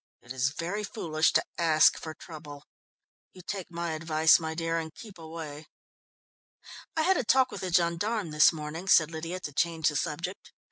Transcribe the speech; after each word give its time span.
"It 0.23 0.33
is 0.33 0.49
very 0.57 0.83
foolish 0.83 1.31
to 1.33 1.43
ask 1.59 1.95
for 1.99 2.15
trouble. 2.15 2.65
You 3.33 3.43
take 3.43 3.69
my 3.69 3.91
advice, 3.91 4.39
my 4.39 4.55
dear, 4.55 4.79
and 4.79 4.91
keep 4.91 5.19
away." 5.19 5.67
"I 6.97 7.03
had 7.03 7.17
a 7.17 7.23
talk 7.23 7.51
with 7.51 7.61
a 7.61 7.71
gendarme 7.71 8.31
this 8.31 8.51
morning," 8.51 8.87
said 8.87 9.11
Lydia 9.11 9.39
to 9.41 9.53
change 9.53 9.89
the 9.89 9.95
subject. 9.95 10.53